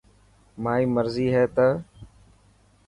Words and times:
مائي 0.63 0.83
مرضي 0.95 1.27
هي 1.35 1.45
ته. 1.55 1.67